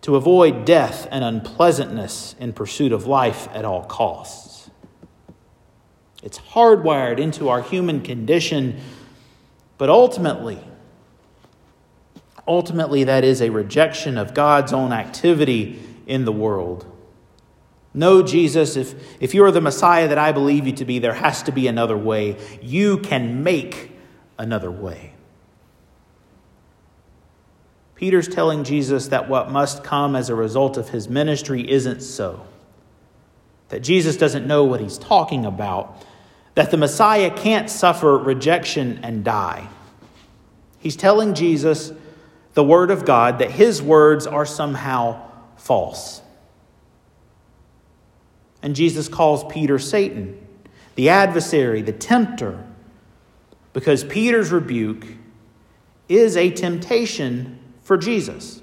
to 0.00 0.16
avoid 0.16 0.64
death 0.64 1.06
and 1.10 1.22
unpleasantness 1.22 2.34
in 2.40 2.52
pursuit 2.54 2.92
of 2.92 3.06
life 3.06 3.46
at 3.52 3.64
all 3.66 3.84
costs. 3.84 4.70
It's 6.22 6.38
hardwired 6.38 7.18
into 7.18 7.50
our 7.50 7.60
human 7.60 8.00
condition, 8.00 8.80
but 9.76 9.90
ultimately, 9.90 10.58
ultimately, 12.46 13.04
that 13.04 13.22
is 13.22 13.42
a 13.42 13.50
rejection 13.50 14.16
of 14.16 14.32
God's 14.32 14.72
own 14.72 14.92
activity 14.92 15.78
in 16.08 16.24
the 16.24 16.32
world. 16.32 16.84
No, 17.94 18.22
Jesus, 18.22 18.76
if, 18.76 19.20
if 19.20 19.34
you 19.34 19.44
are 19.44 19.50
the 19.50 19.60
Messiah 19.60 20.08
that 20.08 20.18
I 20.18 20.32
believe 20.32 20.66
you 20.66 20.72
to 20.74 20.84
be, 20.84 20.98
there 20.98 21.14
has 21.14 21.42
to 21.44 21.52
be 21.52 21.68
another 21.68 21.96
way. 21.96 22.36
You 22.60 22.98
can 22.98 23.42
make 23.42 23.92
another 24.36 24.70
way. 24.70 25.14
Peter's 27.94 28.28
telling 28.28 28.62
Jesus 28.64 29.08
that 29.08 29.28
what 29.28 29.50
must 29.50 29.82
come 29.82 30.14
as 30.14 30.28
a 30.28 30.34
result 30.34 30.76
of 30.76 30.90
his 30.90 31.08
ministry 31.08 31.68
isn't 31.68 32.00
so. 32.00 32.46
That 33.70 33.80
Jesus 33.80 34.16
doesn't 34.16 34.46
know 34.46 34.64
what 34.64 34.80
he's 34.80 34.98
talking 34.98 35.44
about. 35.44 36.04
That 36.54 36.70
the 36.70 36.76
Messiah 36.76 37.30
can't 37.30 37.68
suffer 37.68 38.16
rejection 38.16 39.00
and 39.02 39.24
die. 39.24 39.68
He's 40.78 40.94
telling 40.94 41.34
Jesus, 41.34 41.92
the 42.54 42.62
Word 42.62 42.92
of 42.92 43.04
God, 43.04 43.40
that 43.40 43.50
his 43.50 43.82
words 43.82 44.26
are 44.26 44.46
somehow 44.46 45.27
false. 45.58 46.22
And 48.62 48.74
Jesus 48.74 49.08
calls 49.08 49.44
Peter 49.52 49.78
Satan, 49.78 50.44
the 50.94 51.10
adversary, 51.10 51.82
the 51.82 51.92
tempter, 51.92 52.64
because 53.72 54.02
Peter's 54.02 54.50
rebuke 54.50 55.06
is 56.08 56.36
a 56.36 56.50
temptation 56.50 57.58
for 57.82 57.96
Jesus. 57.96 58.62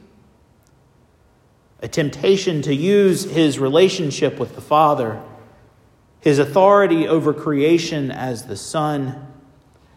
A 1.81 1.87
temptation 1.87 2.61
to 2.63 2.73
use 2.73 3.23
his 3.25 3.59
relationship 3.59 4.39
with 4.39 4.55
the 4.55 4.61
Father, 4.61 5.21
his 6.19 6.39
authority 6.39 7.07
over 7.07 7.33
creation 7.33 8.11
as 8.11 8.47
the 8.47 8.57
Son, 8.57 9.27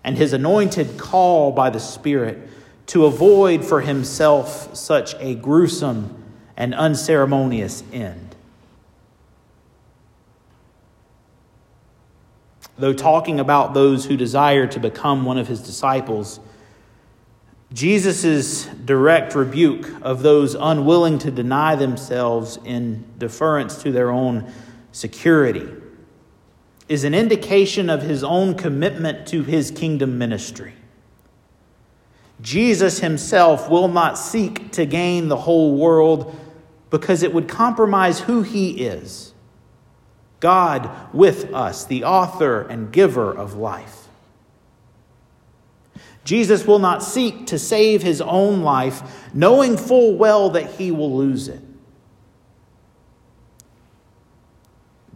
and 0.04 0.16
his 0.16 0.32
anointed 0.32 0.98
call 0.98 1.52
by 1.52 1.70
the 1.70 1.80
Spirit 1.80 2.48
to 2.86 3.04
avoid 3.04 3.64
for 3.64 3.80
himself 3.80 4.74
such 4.76 5.14
a 5.18 5.34
gruesome 5.34 6.17
and 6.58 6.74
unceremonious 6.74 7.84
end. 7.92 8.34
Though 12.76 12.92
talking 12.92 13.40
about 13.40 13.74
those 13.74 14.04
who 14.04 14.16
desire 14.16 14.66
to 14.66 14.80
become 14.80 15.24
one 15.24 15.38
of 15.38 15.46
his 15.46 15.62
disciples, 15.62 16.40
Jesus' 17.72 18.66
direct 18.66 19.34
rebuke 19.34 19.88
of 20.02 20.22
those 20.22 20.54
unwilling 20.54 21.18
to 21.20 21.30
deny 21.30 21.76
themselves 21.76 22.58
in 22.64 23.04
deference 23.18 23.82
to 23.82 23.92
their 23.92 24.10
own 24.10 24.52
security 24.90 25.68
is 26.88 27.04
an 27.04 27.14
indication 27.14 27.88
of 27.88 28.02
his 28.02 28.24
own 28.24 28.54
commitment 28.54 29.28
to 29.28 29.44
his 29.44 29.70
kingdom 29.70 30.18
ministry. 30.18 30.74
Jesus 32.40 33.00
himself 33.00 33.68
will 33.68 33.88
not 33.88 34.18
seek 34.18 34.72
to 34.72 34.86
gain 34.86 35.28
the 35.28 35.36
whole 35.36 35.76
world 35.76 36.34
because 36.90 37.22
it 37.22 37.32
would 37.32 37.48
compromise 37.48 38.20
who 38.20 38.42
he 38.42 38.86
is 38.86 39.34
God 40.40 40.90
with 41.12 41.52
us, 41.52 41.84
the 41.84 42.04
author 42.04 42.62
and 42.62 42.92
giver 42.92 43.32
of 43.32 43.54
life. 43.54 44.06
Jesus 46.24 46.66
will 46.66 46.78
not 46.78 47.02
seek 47.02 47.46
to 47.46 47.58
save 47.58 48.02
his 48.02 48.20
own 48.20 48.62
life, 48.62 49.32
knowing 49.34 49.76
full 49.76 50.14
well 50.14 50.50
that 50.50 50.70
he 50.72 50.90
will 50.90 51.16
lose 51.16 51.48
it. 51.48 51.62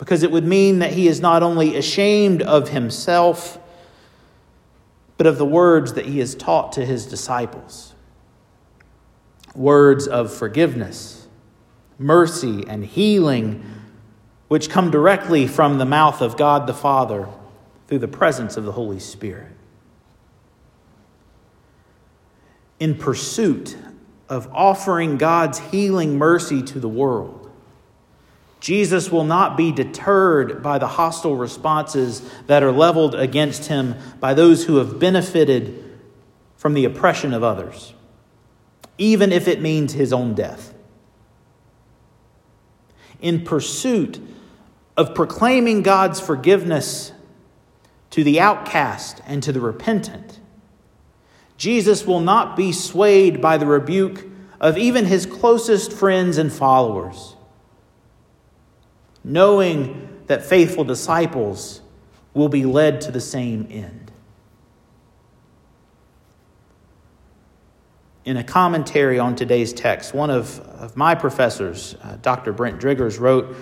because 0.02 0.24
it 0.24 0.32
would 0.32 0.44
mean 0.44 0.80
that 0.80 0.92
he 0.92 1.06
is 1.06 1.20
not 1.20 1.44
only 1.44 1.76
ashamed 1.76 2.42
of 2.42 2.70
himself, 2.70 3.56
but 5.16 5.28
of 5.28 5.38
the 5.38 5.46
words 5.46 5.92
that 5.92 6.04
he 6.06 6.18
has 6.18 6.34
taught 6.34 6.72
to 6.72 6.84
his 6.84 7.06
disciples 7.06 7.94
words 9.54 10.08
of 10.08 10.34
forgiveness, 10.34 11.21
mercy, 12.02 12.64
and 12.66 12.84
healing, 12.84 13.64
which 14.48 14.68
come 14.68 14.90
directly 14.90 15.46
from 15.46 15.78
the 15.78 15.84
mouth 15.86 16.20
of 16.20 16.36
God 16.36 16.66
the 16.66 16.74
Father 16.74 17.28
through 17.86 18.00
the 18.00 18.08
presence 18.08 18.56
of 18.56 18.64
the 18.64 18.72
Holy 18.72 19.00
Spirit. 19.00 19.52
In 22.78 22.96
pursuit 22.96 23.76
of 24.28 24.48
offering 24.52 25.16
God's 25.16 25.58
healing 25.58 26.18
mercy 26.18 26.62
to 26.62 26.80
the 26.80 26.88
world, 26.88 27.50
Jesus 28.60 29.10
will 29.10 29.24
not 29.24 29.56
be 29.56 29.72
deterred 29.72 30.62
by 30.62 30.78
the 30.78 30.86
hostile 30.86 31.36
responses 31.36 32.22
that 32.46 32.62
are 32.62 32.70
leveled 32.70 33.14
against 33.14 33.66
him 33.66 33.96
by 34.20 34.34
those 34.34 34.64
who 34.64 34.76
have 34.76 35.00
benefited 35.00 35.98
from 36.56 36.74
the 36.74 36.84
oppression 36.84 37.34
of 37.34 37.42
others, 37.42 37.92
even 38.98 39.32
if 39.32 39.48
it 39.48 39.60
means 39.60 39.92
his 39.92 40.12
own 40.12 40.34
death. 40.34 40.72
In 43.22 43.44
pursuit 43.44 44.20
of 44.96 45.14
proclaiming 45.14 45.82
God's 45.82 46.20
forgiveness 46.20 47.12
to 48.10 48.22
the 48.22 48.38
outcast 48.38 49.22
and 49.26 49.42
to 49.42 49.52
the 49.52 49.60
repentant, 49.60 50.38
Jesus 51.56 52.06
will 52.06 52.20
not 52.20 52.56
be 52.56 52.72
swayed 52.72 53.40
by 53.40 53.56
the 53.56 53.66
rebuke 53.66 54.26
of 54.60 54.76
even 54.76 55.06
his 55.06 55.24
closest 55.24 55.92
friends 55.92 56.36
and 56.36 56.52
followers 56.52 57.36
knowing 59.24 60.08
that 60.26 60.44
faithful 60.44 60.84
disciples 60.84 61.80
will 62.34 62.48
be 62.48 62.64
led 62.64 63.00
to 63.02 63.10
the 63.12 63.20
same 63.20 63.66
end. 63.70 64.01
In 68.24 68.36
a 68.36 68.44
commentary 68.44 69.18
on 69.18 69.34
today's 69.34 69.72
text, 69.72 70.14
one 70.14 70.30
of, 70.30 70.60
of 70.60 70.96
my 70.96 71.16
professors, 71.16 71.96
uh, 72.02 72.18
Dr. 72.22 72.52
Brent 72.52 72.80
Driggers, 72.80 73.18
wrote 73.18 73.56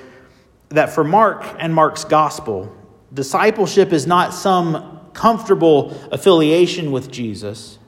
that 0.69 0.91
for 0.91 1.03
Mark 1.03 1.45
and 1.59 1.75
Mark's 1.75 2.05
gospel, 2.05 2.71
discipleship 3.13 3.91
is 3.93 4.07
not 4.07 4.35
some 4.35 5.01
comfortable 5.15 5.97
affiliation 6.13 6.93
with 6.93 7.11
Jesus, 7.11 7.79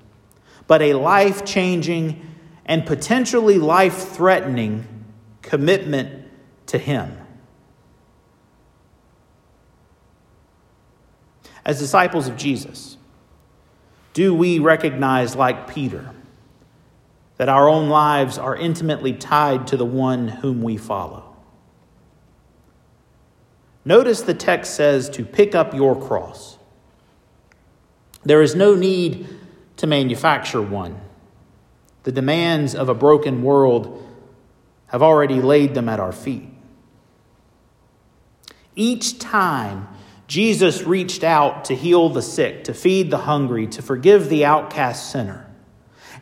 but 0.66 0.80
a 0.80 0.94
life 0.94 1.44
changing 1.44 2.26
and 2.64 2.86
potentially 2.86 3.58
life 3.58 4.08
threatening 4.14 4.86
commitment 5.42 6.26
to 6.66 6.78
Him. 6.78 7.18
As 11.66 11.78
disciples 11.78 12.28
of 12.28 12.36
Jesus, 12.36 12.96
do 14.14 14.34
we 14.34 14.58
recognize, 14.58 15.36
like 15.36 15.68
Peter, 15.72 16.10
that 17.42 17.48
our 17.48 17.68
own 17.68 17.88
lives 17.88 18.38
are 18.38 18.54
intimately 18.54 19.12
tied 19.12 19.66
to 19.66 19.76
the 19.76 19.84
one 19.84 20.28
whom 20.28 20.62
we 20.62 20.76
follow? 20.76 21.34
Notice 23.84 24.22
the 24.22 24.32
text 24.32 24.76
says 24.76 25.10
to 25.10 25.24
pick 25.24 25.52
up 25.52 25.74
your 25.74 26.00
cross. 26.00 26.56
There 28.22 28.42
is 28.42 28.54
no 28.54 28.76
need 28.76 29.26
to 29.78 29.88
manufacture 29.88 30.62
one. 30.62 31.00
The 32.04 32.12
demands 32.12 32.76
of 32.76 32.88
a 32.88 32.94
broken 32.94 33.42
world 33.42 34.08
have 34.86 35.02
already 35.02 35.40
laid 35.40 35.74
them 35.74 35.88
at 35.88 35.98
our 35.98 36.12
feet. 36.12 36.48
Each 38.76 39.18
time 39.18 39.88
Jesus 40.28 40.84
reached 40.84 41.24
out 41.24 41.64
to 41.64 41.74
heal 41.74 42.08
the 42.08 42.22
sick, 42.22 42.62
to 42.62 42.72
feed 42.72 43.10
the 43.10 43.18
hungry, 43.18 43.66
to 43.66 43.82
forgive 43.82 44.28
the 44.28 44.44
outcast 44.44 45.10
sinner, 45.10 45.51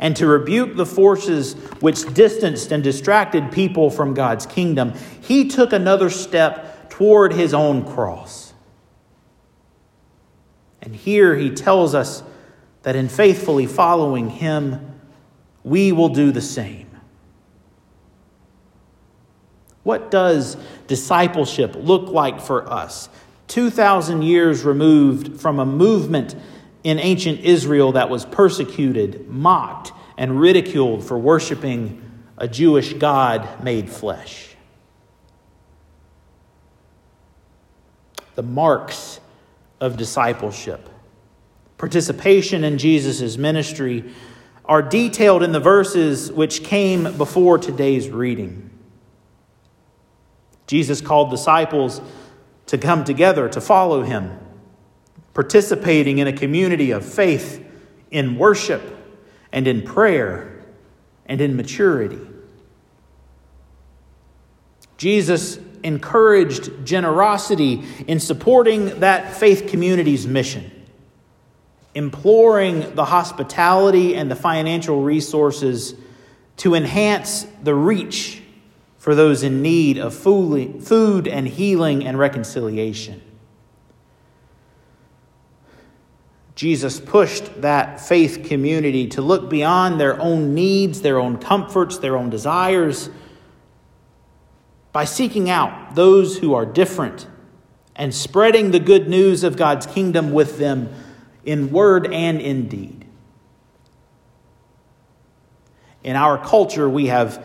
and 0.01 0.17
to 0.17 0.27
rebuke 0.27 0.75
the 0.75 0.87
forces 0.87 1.53
which 1.81 2.13
distanced 2.15 2.73
and 2.73 2.83
distracted 2.83 3.53
people 3.53 3.91
from 3.91 4.15
God's 4.15 4.47
kingdom. 4.47 4.95
He 5.21 5.47
took 5.47 5.73
another 5.73 6.09
step 6.09 6.91
toward 6.91 7.35
his 7.35 7.53
own 7.53 7.85
cross. 7.85 8.55
And 10.81 10.97
here 10.97 11.37
he 11.37 11.51
tells 11.51 11.95
us 11.95 12.23
that 12.83 12.97
in 12.97 13.11
faithfully 13.11 13.67
following 13.67 14.31
him, 14.31 15.01
we 15.63 15.93
will 15.93 16.09
do 16.09 16.33
the 16.33 16.41
same. 16.41 16.91
What 19.83 20.11
does 20.11 20.57
discipleship 20.87 21.75
look 21.77 22.09
like 22.09 22.41
for 22.41 22.67
us? 22.71 23.11
2,000 23.49 24.23
years 24.23 24.65
removed 24.65 25.39
from 25.39 25.59
a 25.59 25.67
movement 25.67 26.37
in 26.83 26.99
ancient 26.99 27.41
Israel 27.41 27.93
that 27.93 28.09
was 28.09 28.25
persecuted, 28.25 29.29
mocked, 29.29 29.93
and 30.17 30.41
ridiculed 30.41 31.05
for 31.05 31.19
worshiping 31.19 32.03
a 32.39 32.49
Jewish 32.49 32.93
God 32.95 33.63
made 33.63 33.91
flesh. 33.91 34.55
The 38.35 38.43
marks 38.43 39.21
of 39.81 39.97
discipleship, 39.97 40.89
participation 41.77 42.65
in 42.65 42.79
Jesus' 42.79 43.37
ministry, 43.37 44.13
are 44.65 44.83
detailed 44.83 45.43
in 45.43 45.53
the 45.53 45.61
verses 45.61 46.31
which 46.31 46.63
came 46.63 47.17
before 47.17 47.59
today's 47.59 48.09
reading. 48.09 48.71
Jesus 50.67 51.01
called 51.01 51.31
disciples 51.31 52.01
to 52.67 52.79
come 52.79 53.03
together 53.05 53.49
to 53.49 53.61
follow 53.61 54.03
him, 54.03 54.39
participating 55.41 56.19
in 56.19 56.27
a 56.27 56.33
community 56.35 56.91
of 56.91 57.03
faith, 57.03 57.65
in 58.11 58.37
worship, 58.37 58.83
and 59.53 59.67
in 59.67 59.81
prayer, 59.81 60.63
and 61.25 61.41
in 61.41 61.57
maturity. 61.57 62.21
Jesus 64.99 65.59
encouraged 65.83 66.85
generosity 66.85 67.83
in 68.07 68.21
supporting 68.21 69.01
that 69.01 69.35
faith 69.35 69.67
community's 69.67 70.27
mission, 70.27 70.71
imploring 71.95 72.95
the 72.95 73.07
hospitality 73.07 74.15
and 74.15 74.31
the 74.31 74.37
financial 74.37 75.01
resources 75.01 75.95
to 76.59 76.75
enhance 76.75 77.47
the 77.63 77.75
reach 77.75 78.43
for 78.99 79.15
those 79.15 79.43
in 79.43 79.63
need 79.63 79.97
of 79.97 80.13
food 80.13 81.27
and 81.27 81.49
healing 81.49 82.05
and 82.05 82.19
reconciliation. 82.19 83.23
Jesus 86.61 87.01
pushed 87.01 87.63
that 87.63 88.03
faith 88.03 88.45
community 88.45 89.07
to 89.07 89.23
look 89.23 89.49
beyond 89.49 89.99
their 89.99 90.21
own 90.21 90.53
needs, 90.53 91.01
their 91.01 91.19
own 91.19 91.39
comforts, 91.39 91.97
their 91.97 92.19
own 92.19 92.29
desires 92.29 93.09
by 94.93 95.07
seeking 95.07 95.49
out 95.49 95.95
those 95.95 96.37
who 96.37 96.53
are 96.53 96.67
different 96.67 97.27
and 97.97 98.15
spreading 98.15 98.73
the 98.73 98.79
good 98.79 99.09
news 99.09 99.43
of 99.43 99.57
God's 99.57 99.87
kingdom 99.87 100.33
with 100.33 100.59
them 100.59 100.93
in 101.47 101.73
word 101.73 102.13
and 102.13 102.43
in 102.43 102.69
deed. 102.69 103.07
In 106.05 106.15
our 106.15 106.37
culture, 106.37 106.91
we 106.91 107.07
have 107.07 107.43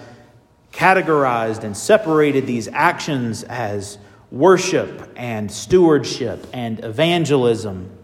categorized 0.73 1.63
and 1.63 1.77
separated 1.77 2.47
these 2.47 2.67
actions 2.67 3.43
as 3.43 3.97
worship 4.29 5.09
and 5.15 5.49
stewardship 5.49 6.45
and 6.51 6.83
evangelism, 6.83 7.94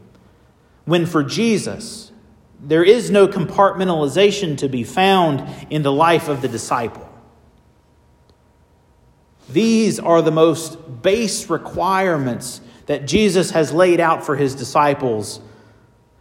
when 0.86 1.06
for 1.06 1.24
Jesus, 1.24 2.12
there 2.60 2.84
is 2.84 3.10
no 3.10 3.28
compartmentalization 3.28 4.58
to 4.60 4.70
be 4.70 4.84
found 4.84 5.44
in 5.70 5.82
the 5.82 5.92
life 5.92 6.28
of 6.28 6.42
the 6.42 6.48
disciple. 6.48 7.08
These 9.50 10.00
are 10.00 10.22
the 10.22 10.32
most 10.32 11.02
base 11.02 11.50
requirements 11.50 12.62
that 12.86 13.08
Jesus 13.08 13.52
has 13.52 13.74
laid 13.74 14.00
out 14.00 14.26
for 14.26 14.36
his 14.36 14.56
disciples, 14.56 15.42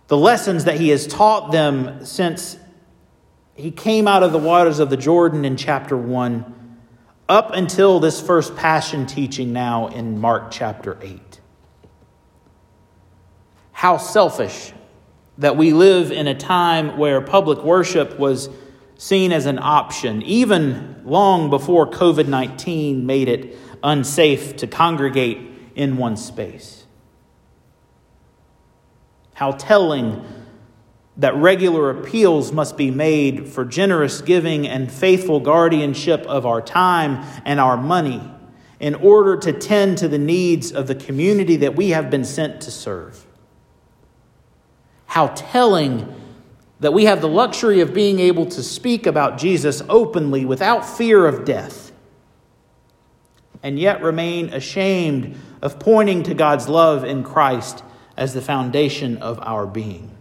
the 0.08 0.16
lessons 0.16 0.64
that 0.64 0.80
he 0.80 0.88
has 0.88 1.06
taught 1.06 1.52
them 1.52 2.04
since 2.04 2.56
he 3.54 3.70
came 3.70 4.08
out 4.08 4.22
of 4.22 4.32
the 4.32 4.38
waters 4.38 4.78
of 4.78 4.90
the 4.90 4.96
Jordan 4.96 5.44
in 5.44 5.56
chapter 5.56 5.96
1 5.96 6.78
up 7.28 7.52
until 7.52 8.00
this 8.00 8.20
first 8.20 8.56
passion 8.56 9.06
teaching 9.06 9.52
now 9.52 9.86
in 9.88 10.18
Mark 10.18 10.50
chapter 10.50 10.98
8. 11.00 11.29
How 13.80 13.96
selfish 13.96 14.74
that 15.38 15.56
we 15.56 15.72
live 15.72 16.12
in 16.12 16.26
a 16.26 16.34
time 16.34 16.98
where 16.98 17.22
public 17.22 17.64
worship 17.64 18.18
was 18.18 18.50
seen 18.98 19.32
as 19.32 19.46
an 19.46 19.58
option, 19.58 20.20
even 20.20 21.00
long 21.06 21.48
before 21.48 21.90
COVID 21.90 22.28
19 22.28 23.06
made 23.06 23.26
it 23.26 23.56
unsafe 23.82 24.56
to 24.56 24.66
congregate 24.66 25.38
in 25.76 25.96
one 25.96 26.18
space. 26.18 26.84
How 29.32 29.52
telling 29.52 30.26
that 31.16 31.34
regular 31.36 31.88
appeals 31.88 32.52
must 32.52 32.76
be 32.76 32.90
made 32.90 33.48
for 33.48 33.64
generous 33.64 34.20
giving 34.20 34.68
and 34.68 34.92
faithful 34.92 35.40
guardianship 35.40 36.20
of 36.26 36.44
our 36.44 36.60
time 36.60 37.24
and 37.46 37.58
our 37.58 37.78
money 37.78 38.30
in 38.78 38.94
order 38.94 39.38
to 39.38 39.54
tend 39.54 39.96
to 39.96 40.06
the 40.06 40.18
needs 40.18 40.70
of 40.70 40.86
the 40.86 40.94
community 40.94 41.56
that 41.56 41.76
we 41.76 41.88
have 41.88 42.10
been 42.10 42.26
sent 42.26 42.60
to 42.60 42.70
serve. 42.70 43.26
How 45.10 45.26
telling 45.34 46.06
that 46.78 46.92
we 46.92 47.06
have 47.06 47.20
the 47.20 47.28
luxury 47.28 47.80
of 47.80 47.92
being 47.92 48.20
able 48.20 48.46
to 48.46 48.62
speak 48.62 49.06
about 49.06 49.38
Jesus 49.38 49.82
openly 49.88 50.44
without 50.44 50.88
fear 50.88 51.26
of 51.26 51.44
death, 51.44 51.90
and 53.60 53.76
yet 53.76 54.02
remain 54.02 54.54
ashamed 54.54 55.36
of 55.62 55.80
pointing 55.80 56.22
to 56.22 56.34
God's 56.34 56.68
love 56.68 57.02
in 57.02 57.24
Christ 57.24 57.82
as 58.16 58.34
the 58.34 58.40
foundation 58.40 59.16
of 59.16 59.40
our 59.42 59.66
being. 59.66 60.16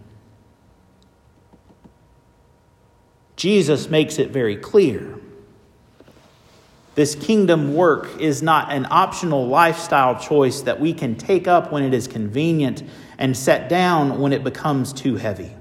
Jesus 3.35 3.91
makes 3.91 4.17
it 4.17 4.31
very 4.31 4.57
clear. 4.57 5.19
This 6.95 7.13
kingdom 7.13 7.75
work 7.75 8.19
is 8.19 8.41
not 8.41 8.73
an 8.73 8.87
optional 8.89 9.47
lifestyle 9.47 10.19
choice 10.19 10.61
that 10.61 10.79
we 10.79 10.95
can 10.95 11.15
take 11.15 11.47
up 11.47 11.71
when 11.71 11.83
it 11.83 11.93
is 11.93 12.07
convenient 12.07 12.81
and 13.19 13.37
set 13.37 13.69
down 13.69 14.19
when 14.19 14.33
it 14.33 14.43
becomes 14.43 14.91
too 14.93 15.17
heavy. 15.17 15.53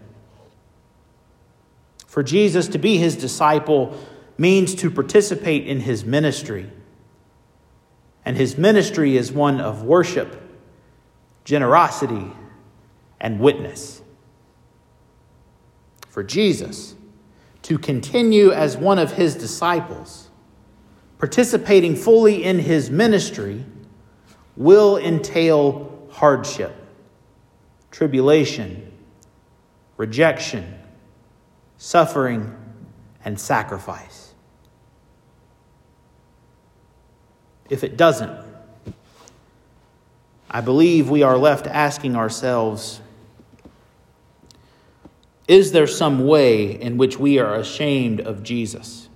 For 2.07 2.23
Jesus 2.23 2.69
to 2.69 2.79
be 2.79 2.97
his 2.97 3.17
disciple 3.17 3.99
means 4.39 4.75
to 4.77 4.91
participate 4.91 5.67
in 5.67 5.81
his 5.81 6.05
ministry. 6.05 6.71
And 8.25 8.37
his 8.37 8.57
ministry 8.57 9.17
is 9.17 9.33
one 9.33 9.61
of 9.61 9.83
worship, 9.83 10.41
generosity, 11.45 12.31
and 13.21 13.41
witness. 13.41 14.01
For 16.09 16.23
Jesus, 16.23 16.95
to 17.63 17.77
continue 17.77 18.53
as 18.53 18.77
one 18.77 18.99
of 18.99 19.13
his 19.13 19.35
disciples, 19.35 20.31
participating 21.19 21.97
fully 21.97 22.45
in 22.45 22.61
his 22.61 22.89
ministry, 22.89 23.65
will 24.57 24.97
entail 24.97 26.09
hardship, 26.13 26.75
tribulation, 27.99 28.93
rejection, 29.97 30.73
suffering, 31.79 32.55
and 33.25 33.41
sacrifice. 33.41 34.35
If 37.69 37.83
it 37.83 37.97
doesn't, 37.97 38.39
I 40.49 40.61
believe 40.61 41.11
we 41.11 41.25
are 41.25 41.37
left 41.37 41.67
asking 41.67 42.15
ourselves 42.15 43.01
Is 45.49 45.73
there 45.73 45.89
some 45.89 46.25
way 46.25 46.81
in 46.81 46.99
which 46.99 47.19
we 47.19 47.41
are 47.41 47.57
ashamed 47.57 48.21
of 48.21 48.45
Jesus? 48.45 49.09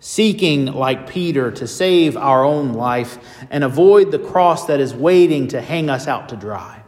Seeking, 0.00 0.66
like 0.66 1.08
Peter, 1.08 1.52
to 1.52 1.68
save 1.68 2.16
our 2.16 2.42
own 2.42 2.72
life 2.72 3.18
and 3.52 3.62
avoid 3.62 4.10
the 4.10 4.18
cross 4.18 4.66
that 4.66 4.80
is 4.80 4.92
waiting 4.92 5.46
to 5.46 5.60
hang 5.60 5.88
us 5.88 6.08
out 6.08 6.28
to 6.30 6.36
dry. 6.36 6.82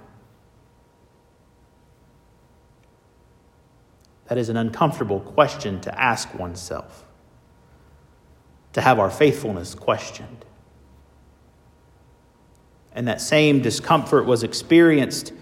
That 4.35 4.41
is 4.41 4.49
an 4.49 4.57
uncomfortable 4.57 5.21
question 5.21 5.81
to 5.83 5.97
ask 5.97 6.35
oneself, 6.35 7.05
to 8.73 8.81
have 8.81 8.99
our 8.99 9.09
faithfulness 9.09 9.77
questioned. 9.77 10.45
And 12.93 13.07
that 13.07 13.21
same 13.21 13.63
discomfort 13.63 14.27
was 14.27 14.43
experienced 14.43 15.33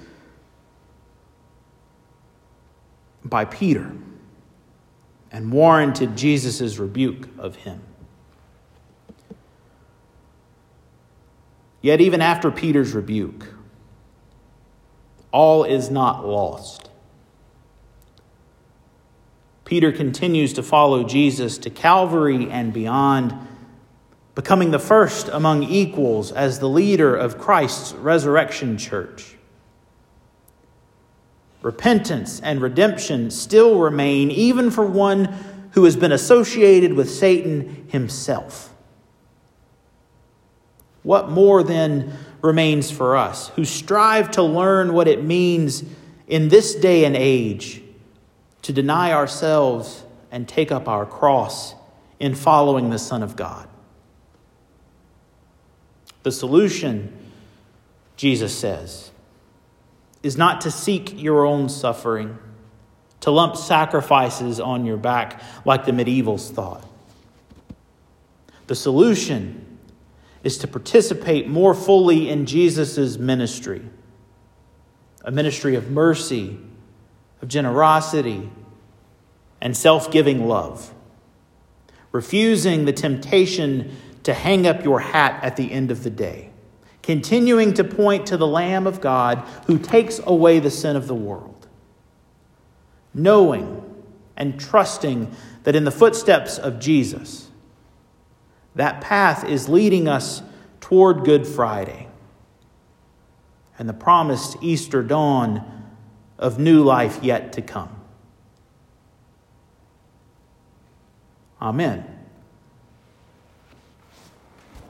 by 3.25 3.47
Peter 3.47 3.93
and 5.31 5.51
warranted 5.51 6.15
Jesus' 6.15 6.77
rebuke 6.77 7.31
of 7.39 7.57
him. 7.57 7.81
Yet, 11.81 12.03
even 12.03 12.21
after 12.21 12.51
Peter's 12.51 12.93
rebuke, 12.93 13.55
all 15.31 15.65
is 15.65 15.89
not 15.89 16.29
lost. 16.29 16.91
Peter 19.73 19.91
continues 19.91 20.53
to 20.53 20.63
follow 20.63 21.03
Jesus 21.03 21.57
to 21.57 21.71
Calvary 21.71 22.51
and 22.51 22.75
beyond, 22.75 23.35
becoming 24.35 24.71
the 24.71 24.79
first 24.79 25.29
among 25.29 25.63
equals 25.63 26.31
as 26.31 26.59
the 26.59 26.69
leader 26.69 27.17
of 27.17 27.39
Christ's 27.39 27.95
resurrection 27.95 28.77
church. 28.77 29.35
Repentance 31.63 32.39
and 32.41 32.61
redemption 32.61 33.31
still 33.31 33.79
remain, 33.79 34.31
even 34.31 34.71
for 34.71 34.85
one 34.85 35.25
who 35.71 35.85
has 35.85 35.97
been 35.97 36.13
associated 36.13 36.93
with 36.93 37.11
Satan 37.11 37.87
himself. 37.89 38.75
What 41.03 41.31
more 41.31 41.63
then 41.63 42.13
remains 42.43 42.91
for 42.91 43.17
us 43.17 43.49
who 43.57 43.65
strive 43.65 44.33
to 44.33 44.43
learn 44.43 44.93
what 44.93 45.09
it 45.09 45.25
means 45.25 45.83
in 46.29 46.51
this 46.51 46.75
day 46.75 47.07
and 47.07 47.17
age 47.17 47.83
to 48.63 48.73
deny 48.73 49.13
ourselves 49.13 50.05
and 50.31 50.49
take 50.49 50.73
up 50.73 50.89
our 50.89 51.05
cross 51.05 51.75
in 52.19 52.35
following 52.35 52.91
the 52.91 52.99
Son 52.99 53.23
of 53.23 53.37
God. 53.37 53.69
The 56.23 56.33
solution, 56.33 57.13
Jesus 58.17 58.57
says, 58.57 59.11
is 60.23 60.37
not 60.37 60.61
to 60.61 60.71
seek 60.71 61.21
your 61.21 61.45
own 61.45 61.69
suffering, 61.69 62.39
to 63.21 63.31
lump 63.31 63.57
sacrifices 63.57 64.61
on 64.61 64.87
your 64.87 64.97
back 64.97 65.43
like 65.65 65.85
the 65.85 65.93
medievals 65.93 66.51
thought. 66.51 66.87
The 68.69 68.77
solution 68.77 69.79
is 70.45 70.59
to 70.59 70.69
participate 70.69 71.49
more 71.49 71.75
fully 71.75 72.29
in 72.29 72.47
Jesus' 72.47 73.19
ministry 73.19 73.83
a 75.25 75.31
ministry 75.31 75.77
of 75.77 75.91
mercy 75.91 76.59
of 77.43 77.49
generosity 77.49 78.51
and 79.61 79.77
self 79.77 80.11
giving 80.11 80.49
love, 80.49 80.95
refusing 82.13 82.85
the 82.85 82.93
temptation 82.93 83.97
to 84.23 84.33
hang 84.33 84.67
up 84.67 84.85
your 84.85 85.01
hat 85.01 85.43
at 85.43 85.57
the 85.57 85.71
end 85.73 85.91
of 85.91 86.05
the 86.05 86.11
day, 86.11 86.51
continuing 87.03 87.75
to 87.75 87.85
point 87.85 88.27
to 88.27 88.37
the 88.37 88.47
Lamb 88.47 88.87
of 88.87 89.01
God 89.01 89.39
who 89.67 89.79
takes 89.79 90.21
away 90.25 90.61
the 90.61 90.71
sin 90.71 90.97
of 90.97 91.09
the 91.09 91.15
world, 91.15 91.67
knowing 93.13 93.81
and 94.37 94.59
trusting 94.59 95.35
that 95.65 95.77
in 95.77 95.85
the 95.85 95.91
footsteps 95.91 96.59
of 96.59 96.79
Jesus, 96.79 97.51
that 98.75 99.01
path 99.01 99.45
is 99.45 99.69
leading 99.69 100.09
us 100.09 100.43
toward 100.81 101.25
Good 101.25 101.47
Friday 101.47 102.09
and 103.79 103.89
the 103.89 103.93
promised 103.93 104.57
Easter 104.63 105.03
dawn 105.03 105.82
of 106.43 106.59
new 106.59 106.83
life 106.83 107.21
yet 107.23 107.53
to 107.53 107.63
come. 107.63 107.89
Amen. 111.61 112.12